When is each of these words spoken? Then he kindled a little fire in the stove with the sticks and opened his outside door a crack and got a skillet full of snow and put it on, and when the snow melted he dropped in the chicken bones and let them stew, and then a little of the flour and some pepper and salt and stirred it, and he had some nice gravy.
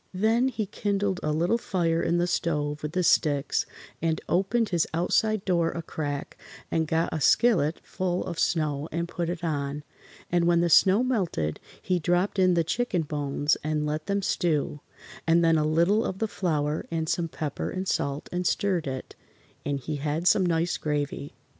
Then 0.15 0.47
he 0.47 0.65
kindled 0.65 1.19
a 1.21 1.31
little 1.31 1.59
fire 1.59 2.01
in 2.01 2.17
the 2.17 2.25
stove 2.25 2.81
with 2.81 2.93
the 2.93 3.03
sticks 3.03 3.67
and 4.01 4.19
opened 4.27 4.69
his 4.69 4.87
outside 4.95 5.45
door 5.45 5.69
a 5.69 5.83
crack 5.83 6.39
and 6.71 6.87
got 6.87 7.13
a 7.13 7.21
skillet 7.21 7.79
full 7.85 8.23
of 8.25 8.39
snow 8.39 8.89
and 8.91 9.07
put 9.07 9.29
it 9.29 9.43
on, 9.43 9.83
and 10.31 10.45
when 10.47 10.59
the 10.59 10.71
snow 10.71 11.03
melted 11.03 11.59
he 11.79 11.99
dropped 11.99 12.39
in 12.39 12.55
the 12.55 12.63
chicken 12.63 13.03
bones 13.03 13.57
and 13.63 13.85
let 13.85 14.07
them 14.07 14.23
stew, 14.23 14.81
and 15.27 15.45
then 15.45 15.55
a 15.59 15.63
little 15.63 16.03
of 16.03 16.17
the 16.17 16.27
flour 16.27 16.83
and 16.89 17.07
some 17.07 17.27
pepper 17.27 17.69
and 17.69 17.87
salt 17.87 18.27
and 18.31 18.47
stirred 18.47 18.87
it, 18.87 19.15
and 19.63 19.81
he 19.81 19.97
had 19.97 20.27
some 20.27 20.43
nice 20.43 20.77
gravy. 20.77 21.35